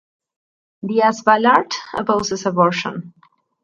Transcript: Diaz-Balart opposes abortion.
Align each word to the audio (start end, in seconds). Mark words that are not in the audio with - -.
Diaz-Balart 0.93 1.79
opposes 1.93 2.47
abortion. 2.47 3.13